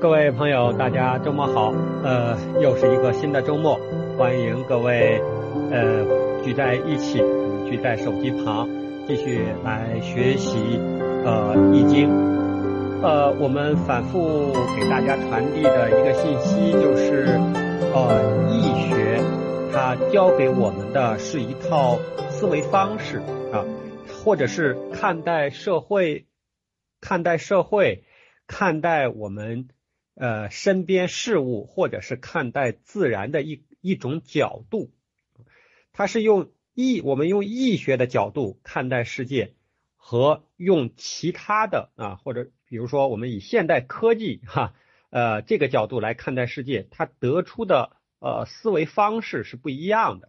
[0.00, 1.74] 各位朋友，大家周末好。
[2.02, 3.78] 呃，又是一个新的周末，
[4.16, 5.20] 欢迎各位
[5.70, 7.18] 呃聚在一起，
[7.68, 8.66] 聚在手机旁，
[9.06, 10.80] 继续来学习
[11.26, 12.08] 呃易经。
[13.02, 17.38] 呃，我们反复给大家传递的一个信息就是，
[17.92, 19.20] 呃，易学
[19.70, 21.98] 它教给我们的是一套
[22.30, 23.18] 思维方式
[23.52, 23.66] 啊，
[24.24, 26.24] 或者是看待社会、
[27.02, 28.04] 看待社会、
[28.46, 29.68] 看待我们。
[30.20, 34.90] 呃，身边事物或者是看待自然的一一种角度，
[35.94, 39.54] 它是用易我们用易学的角度看待世界，
[39.96, 44.74] 和用其他的啊或者比如说我们以现代科技哈
[45.08, 50.28] 呃这个角度来看待世界，它得出的呃思维方式是不一样的。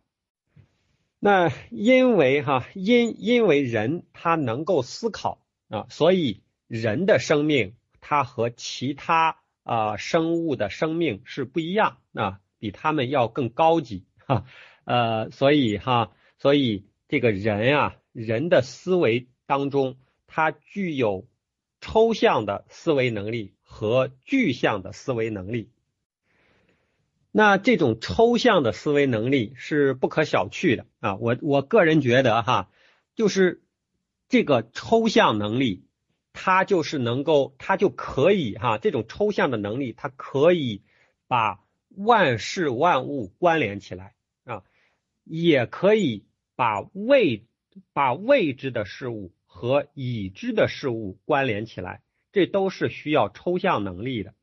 [1.19, 9.40] 那因为哈因因为人他能够思考啊，所以人的生命它和其他。
[9.63, 14.45] 啊，生物的生命是不一样啊，比他们要更高级哈。
[14.83, 21.27] 呃，所以哈，所以这个人啊，人的思维当中，他具有
[21.79, 25.69] 抽象的思维能力和具象的思维能力。
[27.31, 31.15] 那这种抽象的思维能力是不可小觑的啊。
[31.15, 32.69] 我我个人觉得哈，
[33.15, 33.63] 就是
[34.27, 35.85] 这个抽象能力。
[36.33, 40.81] 它就是能够，它就可以哈，这种抽象的能力，它可以
[41.27, 44.15] 把万事万物关联起来
[44.45, 44.63] 啊，
[45.25, 47.45] 也可以把未
[47.91, 52.01] 把未知的事物和已知的事物关联起来，
[52.31, 54.33] 这都是需要抽象能力的。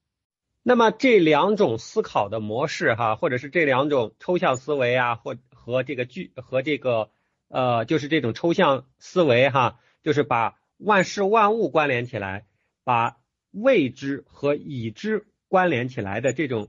[0.63, 7.11] 那么这两种思考的模式哈，或者是这两种抽象思维啊，或和这个具和这个
[7.49, 10.59] 呃，就是这种抽象思维哈，就是把。
[10.79, 12.47] 万事万物关联起来，
[12.85, 13.19] 把
[13.51, 16.69] 未知和已知关联起来的这种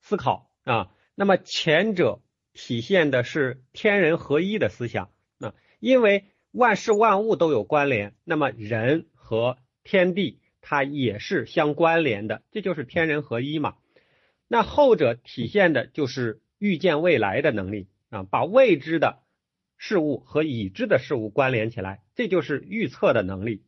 [0.00, 2.22] 思考啊，那么前者
[2.52, 5.10] 体现的是天人合一的思想
[5.40, 13.76] 啊，因为万事万物都有关联，那么人和天地它也是相关联的，这就是天人合一嘛。
[14.46, 19.18] 那后者体现的就是预见未来的能力啊，把未知的。
[19.78, 23.62] 事物和已知的事物关联起来，这就是预测的能力。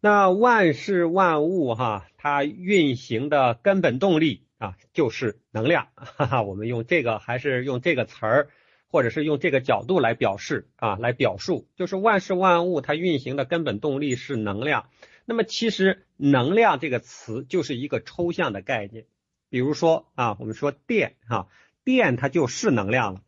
[0.00, 5.88] 那万事万物哈，它运行的根本动力啊，就是能量。
[5.96, 8.50] 哈哈，我们用这个还是用这个词儿，
[8.86, 14.88] 或者是用这个角度来表示啊，来表述，就是万事万物它运行的根本动力是能量。
[15.24, 19.06] 那么其实能量这个词就是一个抽象的概念。
[19.48, 21.48] 比如说啊，我们说电哈，
[21.82, 23.22] 电它就是能量了。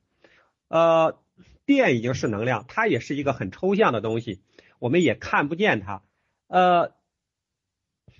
[0.68, 1.18] 呃，
[1.64, 4.40] 电已经是能量，它也是一个很抽象的东西，
[4.80, 6.02] 我们也看不见它。
[6.48, 6.92] 呃，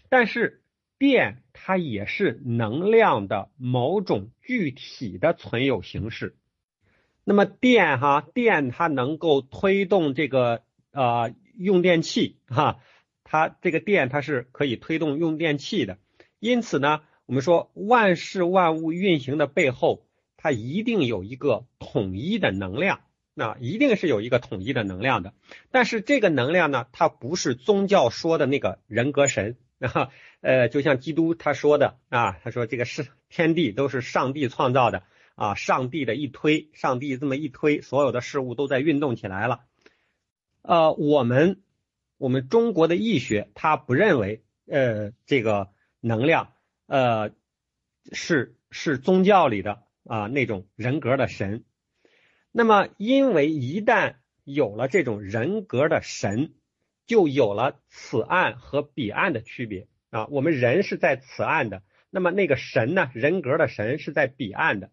[0.09, 0.63] 但是
[0.97, 6.37] 电它也是能量的某种具体的存有形式。
[7.25, 12.81] 那么电哈，电它能够推动这个呃用电器哈，
[13.25, 15.99] 它这个电它是可以推动用电器的。
[16.39, 20.06] 因此呢，我们说万事万物运行的背后。
[20.37, 23.01] 它一定有一个统一的能量，
[23.35, 25.35] 那一定是有一个统一的能量的。
[25.71, 30.11] 但是这个能量呢，它不是宗教说的那个人格神啊，
[30.41, 35.03] 呃，就像基督他说的啊，他说这个是天地都是上帝创造的
[35.35, 39.61] 啊，上帝的一推，上帝这么一推，所有的事物都在运动起来了。
[40.63, 41.61] 呃，我们
[42.19, 45.69] 我们中国的易学，他不认为呃这个
[46.01, 46.53] 能量
[46.87, 47.31] 呃
[48.13, 49.86] 是是宗教里的。
[50.07, 51.65] 啊，那种人格的神，
[52.53, 56.55] 那么因为一旦有了这种人格的神，
[57.07, 60.27] 就有了此岸和彼岸的区别啊。
[60.29, 64.91] 我们人是在此岸的，那么那个神呢，人格的神是在彼岸的。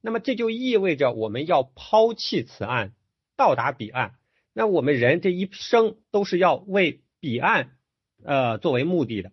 [0.00, 2.92] 那么这就意味着我们要抛弃此岸，
[3.36, 4.14] 到达彼岸。
[4.52, 7.76] 那我们人这一生都是要为彼岸
[8.24, 9.32] 呃作为目的的。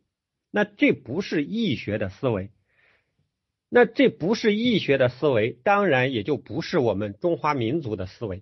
[0.51, 2.51] 那这不是易学的思维。
[3.75, 8.41] 那这不是易学的思维，当然也就不是我们中华民族的思维，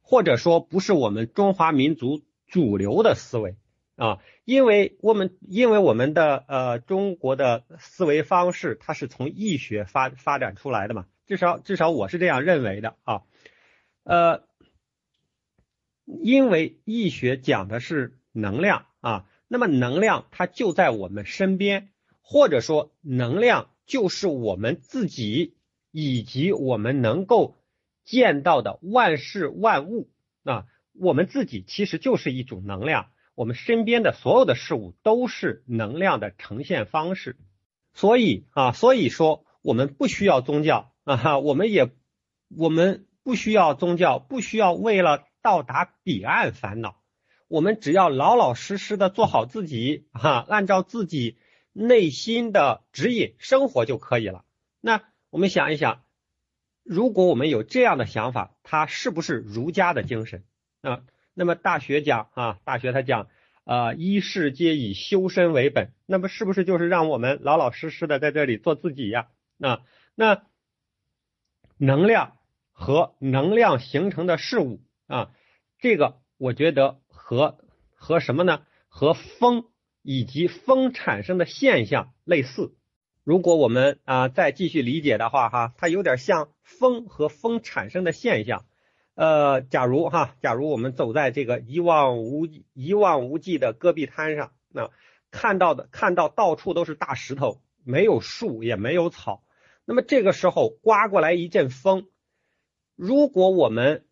[0.00, 3.56] 或者说不是我们中华民族主流的思维
[3.96, 13.20] 啊，因为我们因为我们的呃中国的思维方式，它是从易学发发展出来的嘛，至少至少我是这样认为的啊，
[14.02, 14.44] 呃，
[16.06, 21.90] 因为易学讲的是能量啊，那么能量它就在我们身边，
[22.22, 23.68] 或者说能量。
[23.86, 25.56] 就是我们自己
[25.90, 27.56] 以及我们能够
[28.04, 30.10] 见到的万事万物
[30.44, 37.36] 啊，我们自己其实就是一种能量，我们身边的所有的事物都是能量的呈现方式。
[37.92, 41.90] 所以啊，所以说我们不需要宗教啊，哈，我们也
[42.56, 47.00] 我们不需要宗教，不需要为了到达彼岸烦恼。
[47.46, 51.36] 我们只要老老实实的做好自己哈，按照自己
[51.74, 54.46] 内心的指引生活就可以了。
[54.80, 56.02] 那我们想一想，
[56.82, 60.44] 如果我们有这样的想法，它是不是儒家的精神
[60.80, 61.02] 啊？
[61.34, 63.28] 那么大学讲啊，大学他讲
[63.64, 69.28] 啊，一世皆以修身为本，那么是不是就是让我们老老实实的在这里做自己呀？
[69.60, 69.82] 啊，
[70.14, 70.44] 那
[71.76, 72.38] 能量
[72.72, 75.30] 和能量形成的事物啊，
[75.78, 77.00] 这个我觉得。
[77.26, 77.58] 和
[77.94, 78.66] 和什么呢？
[78.86, 79.64] 和风
[80.04, 82.74] 以及风产生的现象类似。
[83.24, 88.66] 如果我们啊再继续理解的话，哈，它有点像风和风产生的现象。
[89.14, 94.90] 呃，假如哈，假如我们走在这个一望无一望无际的戈壁滩上，那
[95.30, 99.42] 看到的看到到处都是大石头，没有树也没有草。
[99.86, 102.08] 那么这个时候刮过来一阵风，
[102.94, 104.04] 如果我们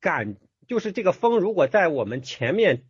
[0.00, 0.36] 感
[0.66, 2.84] 就是这个风，如果在我们前面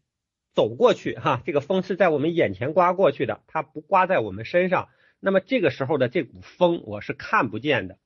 [0.54, 4.88] 走过去，哈，这个风是在我们眼前刮过去的，它不刮在我们身上。
[5.20, 7.98] 那么这个时候的这股风，我是看不见的，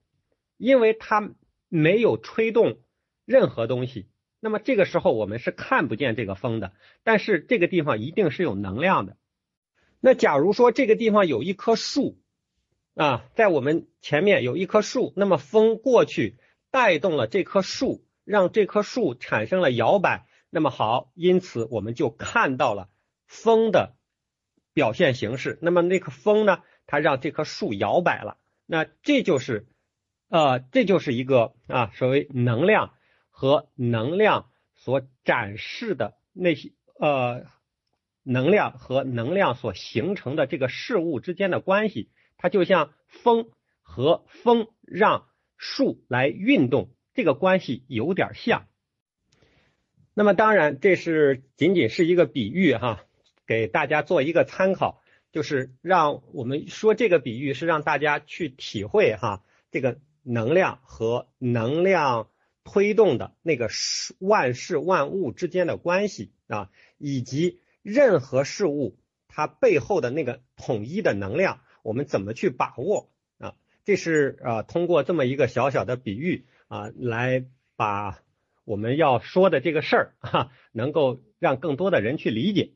[0.56, 1.31] 因为它
[1.69, 2.79] 没有吹动
[3.25, 4.08] 任何东西。
[4.41, 9.17] 那么这个时候我们是看不见这个风的，但是这个地方一定是有能量的。
[10.00, 12.19] 那假如说这个地方有一棵树
[12.94, 16.37] 啊，在我们前面有一棵树，那么风过去
[16.70, 18.05] 带动了这棵树。
[18.26, 20.25] 让这棵树产生了摇摆，
[20.55, 22.89] 那么好，因此我们就看到了
[23.27, 23.97] 风的
[24.73, 25.59] 表现形式。
[25.61, 29.67] 那么那棵风呢，它让这棵树摇摆了，那这就是
[30.29, 32.95] 呃，这就是一个啊，所谓能量
[33.31, 36.71] 和能量所展示的那些
[37.01, 37.47] 呃，
[38.23, 43.51] 能量和能量所形成的这个事物之间的关系，它就像风
[43.83, 46.95] 和风让树来运动。
[47.12, 48.69] 这个关系有点像，
[50.15, 53.05] 那么当然这是仅仅是一个比喻哈，
[53.47, 55.03] 给大家做一个参考，
[55.33, 62.29] 就是让我们说这个比喻是让大家去体会哈这个能量和能量
[62.63, 68.97] 推动的那个事万事万物之间的关系啊，以及任何事物
[69.29, 73.55] 它背后的那个统一的能量，我们怎么去把握啊？
[73.85, 76.47] 这是啊通过这么一个小小的比喻。
[76.67, 77.45] 啊，来
[77.77, 78.19] 把
[78.65, 82.73] 我们要说的这个事儿哈，能够让更多的人去理解。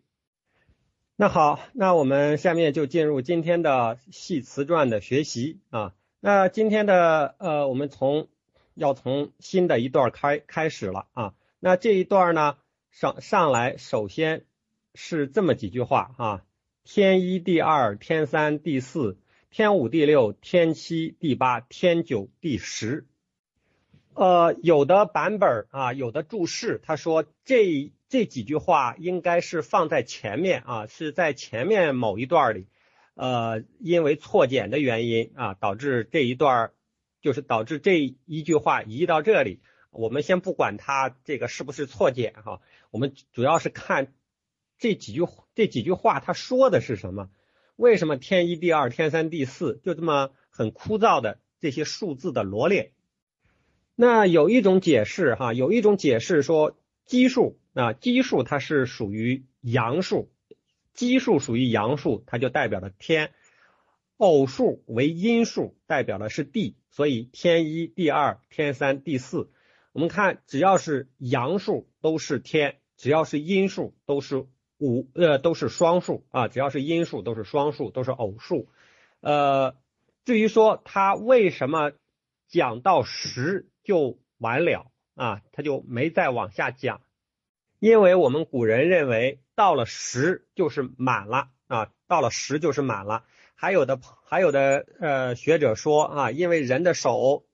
[1.16, 5.94] 那好，那我们下面就进入今天的系辞传的学习啊。
[6.20, 8.28] 那今天的呃，我们从
[8.74, 11.34] 要从新的一段开开始了啊。
[11.58, 12.56] 那这一段呢，
[12.90, 14.44] 上上来首先
[14.94, 16.44] 是这么几句话啊：
[16.84, 19.18] 天一、地二、天三、地四、
[19.50, 23.06] 天五、地六、天七、地八、天九、地十。
[24.18, 32.66] 呃，有的版本啊，有的注释，他说这这几句话应该是放在前面啊，是在前面某一段里，
[33.14, 36.72] 呃，因为错简的原因啊，导致这一段
[37.22, 39.60] 就是导致这一句话移到这里。
[39.92, 42.60] 我们先不管它这个是不是错简哈，
[42.90, 44.12] 我们主要是看
[44.80, 45.20] 这几句
[45.54, 47.30] 这几句话他说的是什么？
[47.76, 52.94] 为什么天一地二天三地四就这么很枯燥的这些数字的罗列？
[54.00, 60.30] 那有一种解释哈，有一种解释说奇数啊，奇数它是属于阳数，
[60.94, 63.30] 奇数属于阳数，它就代表了天；
[64.16, 66.76] 偶数为阴数，代表的是地。
[66.90, 69.50] 所以天一、地二、天三、地四，
[69.90, 74.46] 我们看只要是阳数都是天，只要是阴数都是
[74.78, 78.68] 五呃都是双数啊，只要是阴数都是双数，都是偶数。
[79.18, 79.74] 呃，
[80.24, 81.90] 至于说它为什么
[82.46, 83.66] 讲到十？
[83.88, 87.00] 就完了啊，他就没再往下讲，
[87.78, 93.24] 因为我们古人认为到了十就是满了啊，到了十就是满了。
[93.54, 97.46] 还有的还有的呃学者说啊，因为人的手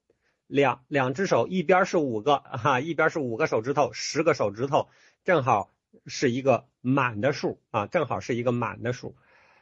[0.49, 4.89] 两两只手一边是五个哈，一边是五个手指头，十个手指头
[5.23, 5.71] 正好
[6.05, 9.15] 是一个满的数啊，正好是一个满的数。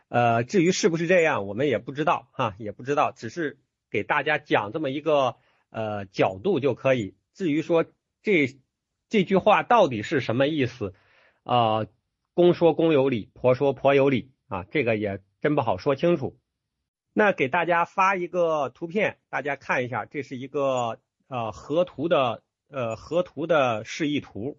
[0.09, 3.59] 呃，至于是不是这样，我们也不知道哈，也不知道，只是
[3.91, 5.37] 给大家讲这么一个。
[5.73, 7.17] 呃，角度就可以。
[7.35, 7.85] 至于说
[8.23, 8.57] 这
[9.09, 10.95] 这句话到底是什么意思
[11.43, 11.87] 啊？
[12.35, 16.38] 公说公有理，婆说婆有理啊，这个也真不好说清楚。
[17.12, 20.99] 那给大家发一个图片，大家看一下，这是一个
[21.29, 24.59] 呃河图的呃河图的示意图。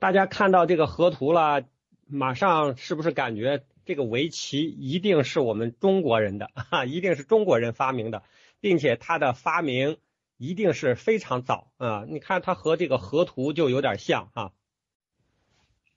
[0.00, 1.64] 大家看到这个河图了，
[2.06, 8.22] 马上是不是感觉这个围棋一定是我们中国人的 哈，一定是中国人发明的，
[8.60, 9.98] 并且它的发明
[10.36, 12.04] 一定是非常早啊？
[12.08, 14.52] 你看它和这个河图就有点像哈。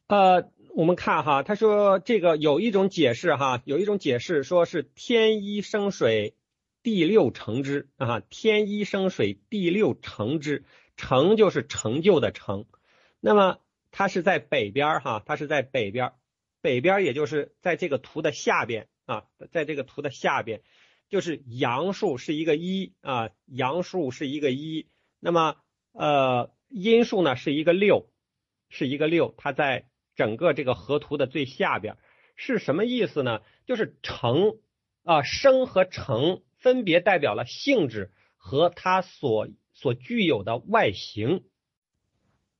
[0.07, 6.35] 呃，我们看哈，他说这个有一种解释哈，有一种解释说是天一生水，
[6.83, 10.65] 地六成之啊，天一生水，地六成之，
[10.97, 12.65] 成就是成就的成，
[13.19, 13.57] 那么。
[13.93, 16.13] 它是在北边哈，它是在北边，
[16.61, 20.61] 北边也就是在这个图的下边啊，在这个图的下边，
[21.11, 24.87] 就是阳数是一个一啊，阳数是一个一，
[25.19, 25.57] 那么
[25.91, 28.09] 呃阴数呢是一个六，
[28.69, 31.97] 是一个六，它在整个这个河图的最下边，
[32.37, 33.41] 是什么意思呢？
[33.65, 34.57] 就是成
[35.03, 41.43] 啊生和成分别代表了性质和它所所具有的外形。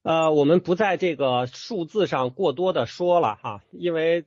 [0.01, 4.25] 呃，我们不在这个数字上过多的说了哈，因为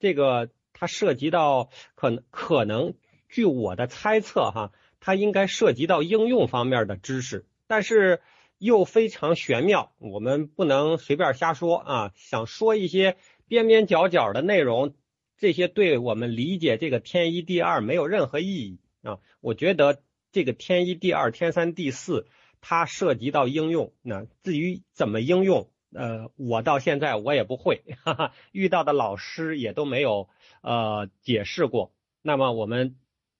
[0.00, 2.92] 这个它涉及到可能可能，
[3.34, 8.20] 据我的猜测哈，它应该涉及到应用方面的知识，但是
[8.58, 12.12] 又非常玄妙，我们不能随便瞎说啊。
[12.14, 13.16] 想说一些
[13.48, 14.94] 边边角角的内容，
[15.36, 19.18] 这些对我们理解这个天一地二没有任何意义啊。
[19.40, 20.00] 我觉得
[20.30, 22.28] 这个天一地二天三地四。
[22.66, 30.30] 它涉及到应用，那至于怎么应用，呃，我到现在我也不会，哈哈，遇到的老师也都没有
[30.62, 31.92] 呃解释过。
[32.22, 32.96] 那么我们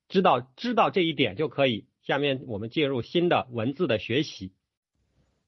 [0.08, 1.86] 知道知道这一点就可以。
[2.02, 4.52] 下面我们进入新的文字的学习。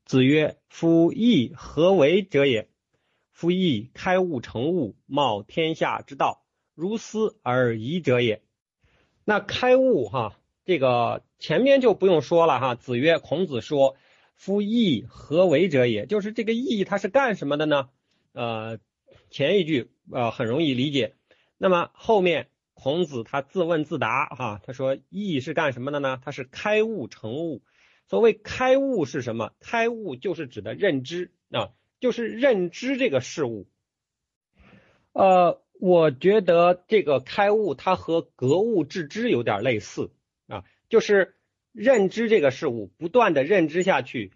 [0.05, 2.69] 子曰：“夫义何为者也？
[3.31, 6.45] 夫义开悟成物，冒天下之道，
[6.75, 8.43] 如斯而已者也。”
[9.25, 10.39] 那开悟哈。
[10.65, 12.75] 这个前面就不用说了哈。
[12.75, 13.97] 子曰：“孔子说，
[14.35, 16.07] 夫义何为者也？
[16.07, 17.89] 就是这个义，它是干什么的呢？
[18.33, 18.81] 呃，
[19.31, 21.15] 前一句呃很容易理解。
[21.57, 26.21] 那么后面孔子他自问自答哈，他说义是干什么的呢？
[26.23, 27.63] 它是开悟成物。
[28.07, 29.55] 所谓开悟是什么？
[29.59, 33.67] 开悟就是指的认知啊，就是认知这个事物。
[35.13, 40.13] 呃，我觉得这个开悟它和格物致知有点类似
[40.47, 40.63] 啊。
[40.91, 41.35] 就是
[41.73, 44.33] 认知这个事物，不断的认知下去，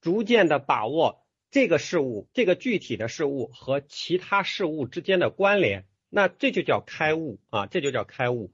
[0.00, 8.52] 逐渐的把握这个事物，这个具体的事物和其他事物之间的关联，那这就叫开悟啊，这就叫开悟。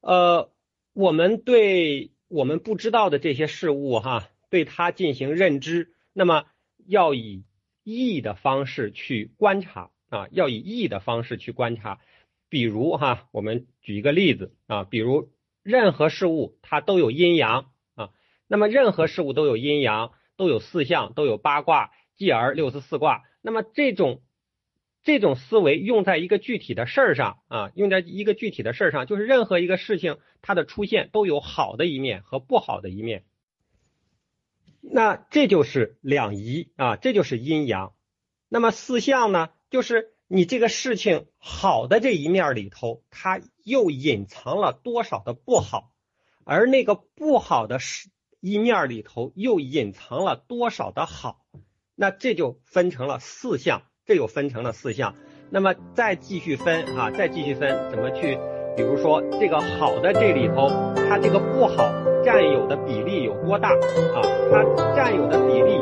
[0.00, 0.50] 呃，
[0.92, 6.44] 我们对我们不知道的这些事物哈，对它进行认知，那么
[6.86, 7.44] 要以
[7.82, 12.00] 意的方式去观察啊，要以意的方式去观察。
[12.48, 15.30] 比如哈，我们举一个例子啊，比如。
[15.64, 18.10] 任何事物它都有阴阳啊，
[18.48, 23.22] 那么任何事物都有阴阳，都有四象，都有八卦，继而六十四卦。
[23.42, 24.22] 那么这种
[25.02, 33.24] 这种思维用在一个具体的事儿上啊，用在一个具体的事儿上，就是任何一个事情它的出现都有好的一面和不好的一面。
[34.80, 37.92] 那这就是两仪啊，这就是阴阳。
[38.48, 40.10] 那么四象呢，就是。
[40.34, 45.92] 你这个事情好的这一面里头，它又隐藏了多少的不好？
[46.44, 48.08] 而那个不好的是
[48.40, 51.44] 一面里头又隐藏了多少的好？
[51.94, 53.82] 那这就分成了四象，
[54.12, 55.14] 这又分成了四项。
[55.48, 58.38] 那么再继续分啊，再继续分怎么去？
[58.76, 60.68] 比如说这个好的这里头，
[61.08, 61.90] 它这个不好
[62.22, 64.20] 占有的比例有多大啊？
[64.50, 65.80] 它占有的比例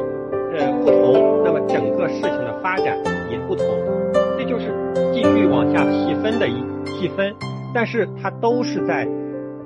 [0.55, 2.97] 呃不同，那么整个事情的发展
[3.33, 3.67] 也不同。
[4.39, 4.73] 这就是
[5.13, 6.55] 继续往下细分的一
[6.87, 7.35] 细分，
[7.75, 9.09] 但是它都是在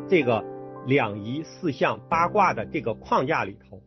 [0.08, 0.42] 这个
[0.86, 3.82] 两仪四象八卦的这个框架里头。